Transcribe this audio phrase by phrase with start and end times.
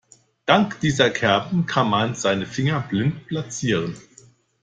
[0.47, 3.95] Dank dieser Kerben kann man seine Finger blind platzieren.